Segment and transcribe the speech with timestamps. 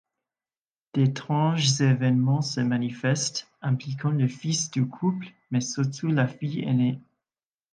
[0.95, 6.99] D’étranges événements se manifestent, impliquant le fils du couple, mais surtout la fille ainée.